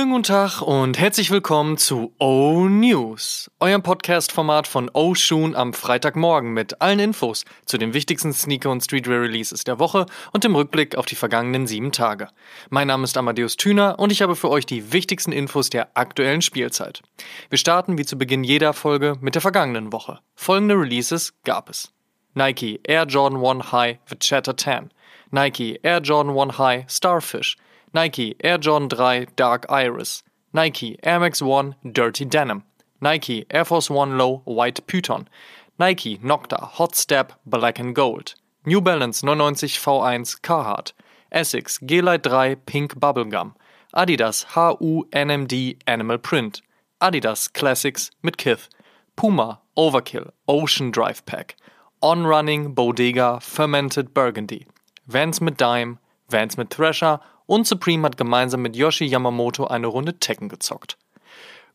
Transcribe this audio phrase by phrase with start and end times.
[0.00, 5.74] Schönen guten Tag und herzlich willkommen zu O News, eurem Podcast-Format von O Shoon am
[5.74, 10.96] Freitagmorgen mit allen Infos zu den wichtigsten Sneaker- und Streetwear-Releases der Woche und dem Rückblick
[10.96, 12.28] auf die vergangenen sieben Tage.
[12.70, 16.40] Mein Name ist Amadeus Thüner und ich habe für euch die wichtigsten Infos der aktuellen
[16.40, 17.02] Spielzeit.
[17.50, 20.20] Wir starten wie zu Beginn jeder Folge mit der vergangenen Woche.
[20.34, 21.92] Folgende Releases gab es.
[22.32, 24.92] Nike Air Jordan 1 High Vegeta 10,
[25.30, 27.58] Nike Air Jordan 1 High Starfish,
[27.92, 30.22] Nike Air Jordan 3 Dark Iris,
[30.52, 32.62] Nike Air Max 1 Dirty Denim,
[33.00, 35.28] Nike Air Force 1 Low White Python,
[35.76, 40.92] Nike Nocta Hot Step Black and Gold, New Balance 99 V1 Carhartt,
[41.32, 43.54] Essex G-Lite 3 Pink Bubblegum,
[43.96, 46.62] Adidas HU NMD Animal Print,
[47.00, 48.68] Adidas Classics mit Kith,
[49.16, 51.56] Puma Overkill Ocean Drive Pack,
[52.02, 54.66] On Running Bodega Fermented Burgundy,
[55.08, 57.18] Vans mit Dime, Vans mit Thrasher
[57.50, 60.96] und Supreme hat gemeinsam mit Yoshi Yamamoto eine Runde Tekken gezockt.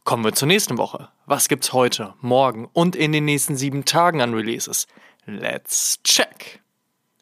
[0.05, 1.09] Kommen wir zur nächsten Woche.
[1.25, 4.87] Was gibt's heute, morgen und in den nächsten sieben Tagen an Releases?
[5.25, 6.61] Let's check!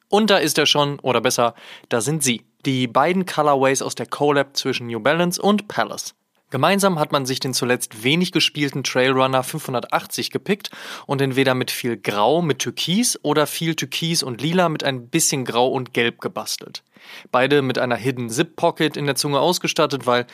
[0.07, 1.55] Und da ist er schon, oder besser,
[1.89, 2.45] da sind sie.
[2.63, 6.13] Die beiden Colorways aus der Collab zwischen New Balance und Palace.
[6.53, 10.69] Gemeinsam hat man sich den zuletzt wenig gespielten Trailrunner 580 gepickt
[11.07, 15.45] und entweder mit viel Grau mit Türkis oder viel Türkis und Lila mit ein bisschen
[15.45, 16.83] Grau und Gelb gebastelt.
[17.31, 20.27] Beide mit einer Hidden Zip Pocket in der Zunge ausgestattet, weil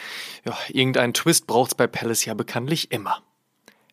[0.43, 3.23] ja, irgendeinen Twist braucht's bei Palace ja bekanntlich immer.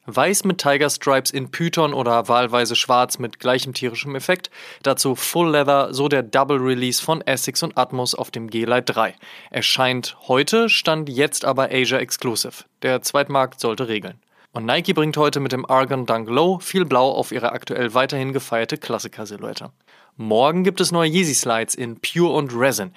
[0.08, 4.50] Weiß mit Tiger Stripes in Python oder wahlweise schwarz mit gleichem tierischem Effekt.
[4.84, 9.16] Dazu Full Leather, so der Double Release von Essex und Atmos auf dem G-Lite 3.
[9.50, 12.64] Erscheint heute, stand jetzt aber Asia Exclusive.
[12.82, 14.20] Der Zweitmarkt sollte regeln.
[14.52, 18.32] Und Nike bringt heute mit dem Argon Dunk Low viel Blau auf ihre aktuell weiterhin
[18.32, 19.72] gefeierte Klassiker-Silhouette.
[20.16, 22.94] Morgen gibt es neue Yeezy Slides in Pure und Resin.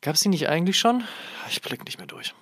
[0.00, 1.02] Gab's die nicht eigentlich schon?
[1.50, 2.34] Ich blick nicht mehr durch.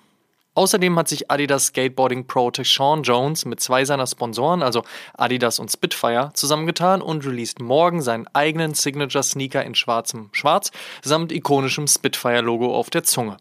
[0.55, 4.83] Außerdem hat sich Adidas Skateboarding Pro Sean Jones mit zwei seiner Sponsoren, also
[5.13, 10.71] Adidas und Spitfire, zusammengetan und released morgen seinen eigenen Signature Sneaker in schwarzem Schwarz
[11.03, 13.37] samt ikonischem Spitfire-Logo auf der Zunge.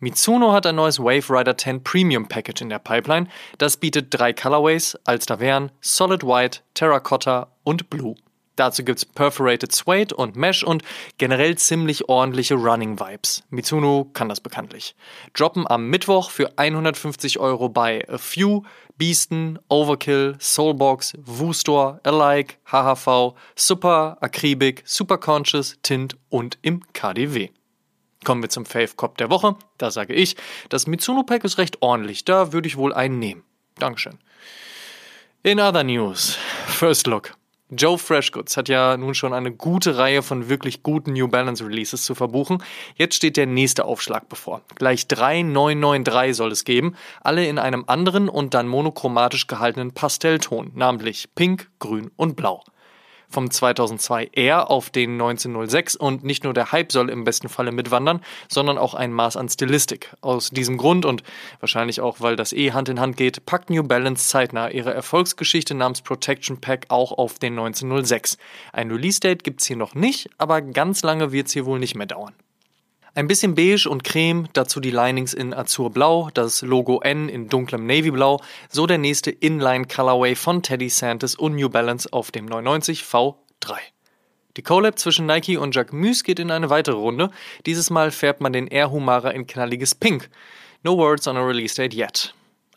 [0.00, 3.26] Mitsuno hat ein neues Wave Rider 10 Premium Package in der Pipeline.
[3.58, 8.14] Das bietet drei Colorways, Alstavern, Solid White, Terracotta und Blue.
[8.58, 10.82] Dazu gibt's Perforated Suede und Mesh und
[11.16, 13.44] generell ziemlich ordentliche Running Vibes.
[13.50, 14.96] Mitsuno kann das bekanntlich.
[15.32, 18.64] Droppen am Mittwoch für 150 Euro bei A Few,
[18.96, 27.50] Beasten, Overkill, Soulbox, Woo-Store, Alike, HHV, Super, Akribik, Super Conscious, Tint und im KDW.
[28.24, 29.54] Kommen wir zum Fave Cop der Woche.
[29.78, 30.34] Da sage ich,
[30.68, 32.24] das Mitsuno Pack ist recht ordentlich.
[32.24, 33.44] Da würde ich wohl einen nehmen.
[33.76, 34.18] Dankeschön.
[35.44, 36.36] In other news,
[36.66, 37.37] First Look.
[37.70, 42.02] Joe Freshgoods hat ja nun schon eine gute Reihe von wirklich guten New Balance Releases
[42.02, 42.62] zu verbuchen.
[42.96, 44.62] Jetzt steht der nächste Aufschlag bevor.
[44.76, 50.72] Gleich drei 993 soll es geben, alle in einem anderen und dann monochromatisch gehaltenen Pastellton,
[50.74, 52.64] namentlich Pink, Grün und Blau
[53.28, 57.72] vom 2002 R auf den 1906 und nicht nur der Hype soll im besten Falle
[57.72, 60.14] mitwandern, sondern auch ein Maß an Stilistik.
[60.20, 61.22] Aus diesem Grund und
[61.60, 65.74] wahrscheinlich auch, weil das eh Hand in Hand geht, packt New Balance zeitnah ihre Erfolgsgeschichte
[65.74, 68.38] namens Protection Pack auch auf den 1906.
[68.72, 72.34] Ein Release-Date gibt's hier noch nicht, aber ganz lange wird's hier wohl nicht mehr dauern.
[73.18, 77.84] Ein bisschen beige und creme, dazu die Linings in Azurblau, das Logo N in dunklem
[77.84, 83.02] Navyblau, so der nächste Inline Colorway von Teddy Santis und New Balance auf dem 990
[83.02, 83.34] V3.
[84.56, 87.32] Die Collab zwischen Nike und Jacquemus geht in eine weitere Runde.
[87.66, 90.30] Dieses Mal färbt man den Air Humara in knalliges Pink.
[90.84, 92.32] No words on a release date yet.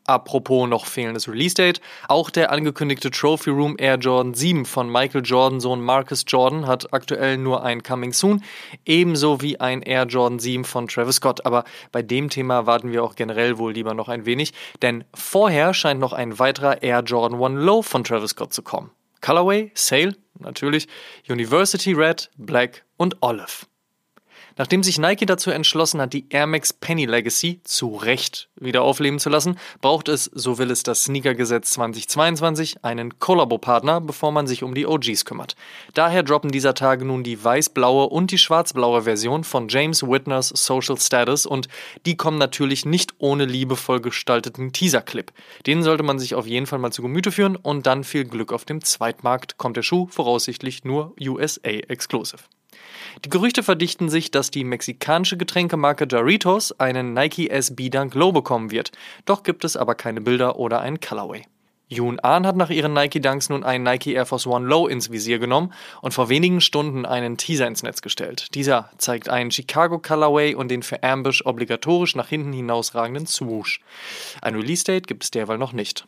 [0.06, 1.82] Apropos noch fehlendes Release-Date.
[2.08, 6.94] Auch der angekündigte Trophy Room Air Jordan 7 von Michael Jordan Sohn Marcus Jordan hat
[6.94, 8.44] aktuell nur ein Coming Soon,
[8.86, 11.46] ebenso wie ein Air Jordan 7 von Travis Scott.
[11.46, 15.74] Aber bei dem Thema warten wir auch generell wohl lieber noch ein wenig, denn vorher
[15.74, 18.92] scheint noch ein weiterer Air Jordan 1 Low von Travis Scott zu kommen.
[19.22, 20.88] Colorway, Sale, natürlich,
[21.30, 23.71] University Red, Black und Olive.
[24.62, 29.18] Nachdem sich Nike dazu entschlossen hat, die Air Max Penny Legacy zu Recht wieder aufleben
[29.18, 34.62] zu lassen, braucht es, so will es das Sneakergesetz 2022, einen Kollabo-Partner, bevor man sich
[34.62, 35.56] um die OGs kümmert.
[35.96, 41.00] Daher droppen dieser Tage nun die weiß-blaue und die schwarz-blaue Version von James Whitners Social
[41.00, 41.68] Status und
[42.06, 45.32] die kommen natürlich nicht ohne liebevoll gestalteten Teaser-Clip.
[45.66, 48.54] Den sollte man sich auf jeden Fall mal zu Gemüte führen und dann viel Glück
[48.54, 52.44] auf dem Zweitmarkt kommt der Schuh voraussichtlich nur USA exclusive.
[53.24, 58.72] Die Gerüchte verdichten sich, dass die mexikanische Getränkemarke Doritos einen Nike SB Dunk Low bekommen
[58.72, 58.92] wird.
[59.26, 61.44] Doch gibt es aber keine Bilder oder einen Colorway.
[61.92, 65.12] Yoon Ahn hat nach ihren Nike Dunks nun einen Nike Air Force One Low ins
[65.12, 68.56] Visier genommen und vor wenigen Stunden einen Teaser ins Netz gestellt.
[68.56, 73.82] Dieser zeigt einen Chicago Colorway und den für Ambush obligatorisch nach hinten hinausragenden Swoosh.
[74.42, 76.08] Ein Release-Date gibt es derweil noch nicht.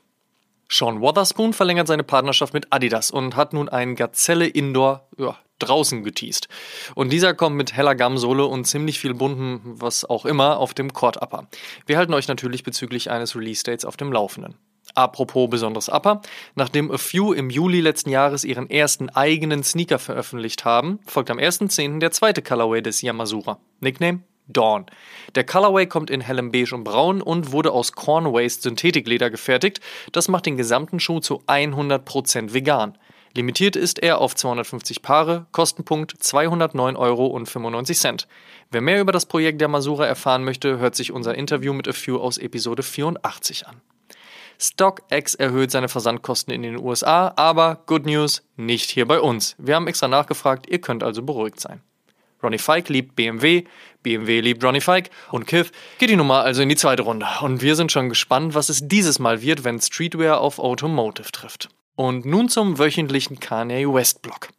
[0.70, 6.04] Sean Wotherspoon verlängert seine Partnerschaft mit Adidas und hat nun einen Gazelle Indoor ja, draußen
[6.04, 6.48] geteased.
[6.96, 10.94] Und dieser kommt mit heller Gamsohle und ziemlich viel bunten, was auch immer, auf dem
[10.94, 11.48] Court Upper.
[11.86, 14.56] Wir halten euch natürlich bezüglich eines Release-Dates auf dem Laufenden.
[14.96, 16.22] Apropos besonderes Upper,
[16.56, 21.40] nachdem A Few im Juli letzten Jahres ihren ersten eigenen Sneaker veröffentlicht haben, folgt am
[21.40, 22.00] 1.10.
[22.00, 23.60] der zweite Colorway des Yamazura.
[23.80, 24.22] Nickname?
[24.48, 24.86] Dawn.
[25.36, 29.80] Der Colorway kommt in hellem Beige und Braun und wurde aus Corn Waste Synthetikleder gefertigt.
[30.12, 32.98] Das macht den gesamten Schuh zu 100% vegan.
[33.36, 38.18] Limitiert ist er auf 250 Paare, Kostenpunkt 209,95 Euro.
[38.70, 41.94] Wer mehr über das Projekt der Masura erfahren möchte, hört sich unser Interview mit A
[41.94, 43.82] Few aus Episode 84 an.
[44.60, 49.56] StockX erhöht seine Versandkosten in den USA, aber Good News, nicht hier bei uns.
[49.58, 51.82] Wir haben extra nachgefragt, ihr könnt also beruhigt sein.
[52.44, 53.64] Ronnie Fike liebt BMW,
[54.04, 57.26] BMW liebt Ronnie Fike und Kith geht die Nummer also in die zweite Runde.
[57.42, 61.70] Und wir sind schon gespannt, was es dieses Mal wird, wenn Streetwear auf Automotive trifft.
[61.96, 64.50] Und nun zum wöchentlichen Kanye West Block.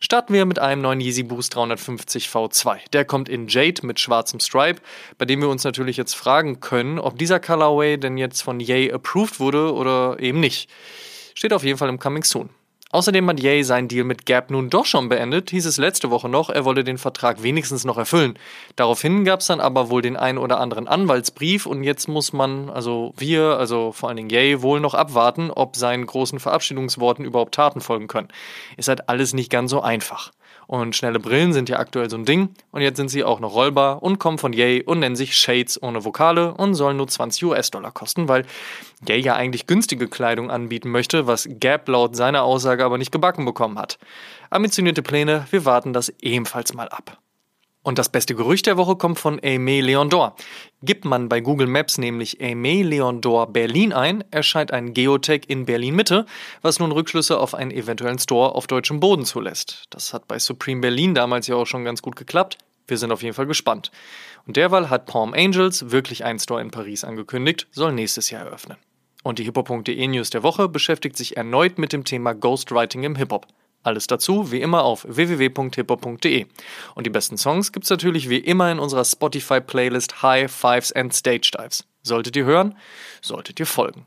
[0.00, 2.78] Starten wir mit einem neuen Yeezy Boost 350 V2.
[2.92, 4.82] Der kommt in Jade mit schwarzem Stripe,
[5.16, 8.90] bei dem wir uns natürlich jetzt fragen können, ob dieser Colorway denn jetzt von Ye
[8.92, 10.68] approved wurde oder eben nicht.
[11.34, 12.50] Steht auf jeden Fall im Coming Soon.
[12.92, 16.28] Außerdem hat Ye seinen Deal mit Gap nun doch schon beendet, hieß es letzte Woche
[16.28, 18.36] noch, er wolle den Vertrag wenigstens noch erfüllen.
[18.74, 22.68] Daraufhin gab es dann aber wohl den einen oder anderen Anwaltsbrief und jetzt muss man,
[22.68, 27.54] also wir, also vor allen Dingen Ye, wohl noch abwarten, ob seinen großen Verabschiedungsworten überhaupt
[27.54, 28.28] Taten folgen können.
[28.76, 30.32] Ist halt alles nicht ganz so einfach.
[30.70, 32.50] Und schnelle Brillen sind ja aktuell so ein Ding.
[32.70, 35.82] Und jetzt sind sie auch noch rollbar und kommen von Yay und nennen sich Shades
[35.82, 38.46] ohne Vokale und sollen nur 20 US-Dollar kosten, weil
[39.08, 43.44] Yay ja eigentlich günstige Kleidung anbieten möchte, was Gap laut seiner Aussage aber nicht gebacken
[43.44, 43.98] bekommen hat.
[44.48, 47.18] Ambitionierte Pläne, wir warten das ebenfalls mal ab.
[47.82, 50.34] Und das beste Gerücht der Woche kommt von Aimé Leon d'Or.
[50.82, 55.64] Gibt man bei Google Maps nämlich Aimé Leon d'Or Berlin ein, erscheint ein Geotech in
[55.64, 56.26] Berlin Mitte,
[56.60, 59.84] was nun Rückschlüsse auf einen eventuellen Store auf deutschem Boden zulässt.
[59.88, 62.58] Das hat bei Supreme Berlin damals ja auch schon ganz gut geklappt.
[62.86, 63.90] Wir sind auf jeden Fall gespannt.
[64.46, 68.76] Und derweil hat Palm Angels wirklich einen Store in Paris angekündigt, soll nächstes Jahr eröffnen.
[69.22, 73.46] Und die hippo.de News der Woche beschäftigt sich erneut mit dem Thema Ghostwriting im Hip-Hop.
[73.82, 76.46] Alles dazu wie immer auf www.hipper.de.
[76.94, 81.50] Und die besten Songs gibt's natürlich wie immer in unserer Spotify-Playlist High Fives and Stage
[81.56, 81.84] Dives.
[82.02, 82.76] Solltet ihr hören,
[83.22, 84.06] solltet ihr folgen.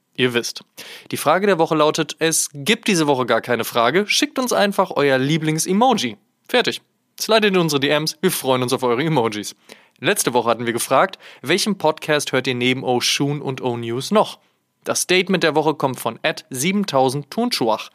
[0.21, 0.63] Ihr wisst.
[1.09, 4.91] Die Frage der Woche lautet, es gibt diese Woche gar keine Frage, schickt uns einfach
[4.91, 6.15] euer Lieblings-Emoji.
[6.47, 6.83] Fertig.
[7.19, 9.55] Slidet in unsere DMs, wir freuen uns auf eure Emojis.
[9.99, 14.37] Letzte Woche hatten wir gefragt, welchen Podcast hört ihr neben Oshun und O-News noch?
[14.83, 17.89] Das Statement der Woche kommt von Ed 7000 Tunschuach.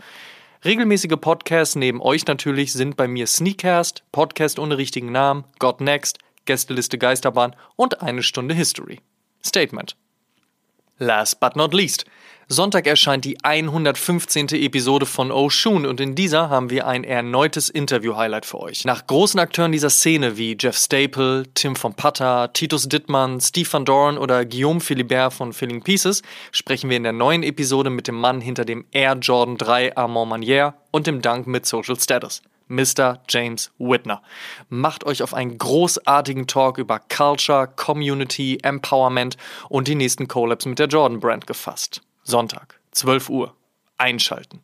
[0.65, 6.19] Regelmäßige Podcasts neben euch natürlich sind bei mir Sneakcast, Podcast ohne richtigen Namen, God Next,
[6.45, 8.99] Gästeliste Geisterbahn und eine Stunde History.
[9.45, 9.95] Statement.
[10.99, 12.07] Last but not least.
[12.49, 14.51] Sonntag erscheint die 115.
[14.51, 18.85] Episode von Oshun und in dieser haben wir ein erneutes Interview-Highlight für euch.
[18.85, 23.85] Nach großen Akteuren dieser Szene wie Jeff Staple, Tim von Patta, Titus Dittmann, Steve Van
[23.85, 26.23] Dorn oder Guillaume Philibert von Filling Pieces
[26.53, 30.31] sprechen wir in der neuen Episode mit dem Mann hinter dem Air Jordan 3 Armand
[30.31, 32.43] Manière und dem Dank mit Social Status.
[32.69, 33.23] Mr.
[33.29, 34.23] James Whitner.
[34.69, 39.37] Macht euch auf einen großartigen Talk über Culture, Community, Empowerment
[39.69, 42.03] und die nächsten Collabs mit der Jordan Brand gefasst.
[42.29, 43.55] Sonntag, 12 Uhr.
[43.99, 44.61] Einschalten.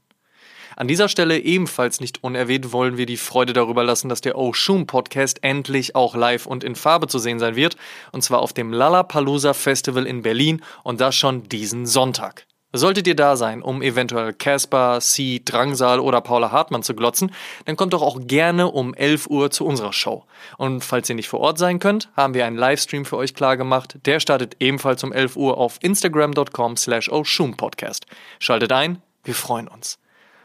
[0.75, 4.88] An dieser Stelle ebenfalls nicht unerwähnt wollen wir die Freude darüber lassen, dass der Oshun
[4.88, 7.76] Podcast endlich auch live und in Farbe zu sehen sein wird,
[8.11, 12.47] und zwar auf dem Lollapalooza Festival in Berlin und das schon diesen Sonntag.
[12.75, 17.31] Solltet ihr da sein, um eventuell Casper, C, Drangsal oder Paula Hartmann zu glotzen,
[17.67, 20.25] dann kommt doch auch gerne um 11 Uhr zu unserer Show.
[20.57, 23.99] Und falls ihr nicht vor Ort sein könnt, haben wir einen Livestream für euch klargemacht.
[24.07, 27.11] Der startet ebenfalls um 11 Uhr auf instagram.com slash
[27.59, 28.07] Podcast.
[28.38, 29.99] Schaltet ein, wir freuen uns.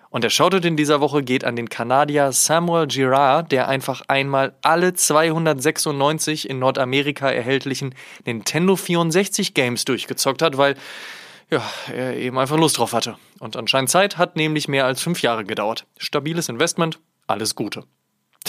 [0.10, 4.54] Und der Shoutout in dieser Woche geht an den Kanadier Samuel Girard, der einfach einmal
[4.62, 7.94] alle 296 in Nordamerika erhältlichen
[8.26, 10.76] Nintendo 64 Games durchgezockt hat, weil
[11.50, 11.64] ja,
[11.94, 13.18] er eben einfach Lust drauf hatte.
[13.40, 15.86] Und anscheinend Zeit hat nämlich mehr als fünf Jahre gedauert.
[15.98, 17.84] Stabiles Investment, alles Gute.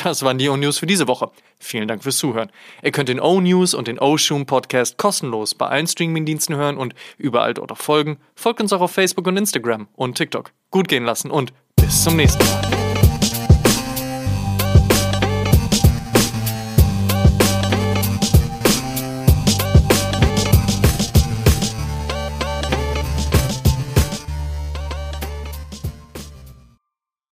[0.04, 1.30] Das waren die O-News für diese Woche.
[1.58, 2.50] Vielen Dank fürs Zuhören.
[2.82, 7.54] Ihr könnt den O-News und den O-Shoom Podcast kostenlos bei allen Streamingdiensten hören und überall
[7.54, 8.18] dort auch folgen.
[8.36, 10.52] Folgt uns auch auf Facebook und Instagram und TikTok.
[10.70, 12.77] Gut gehen lassen und bis zum nächsten Mal.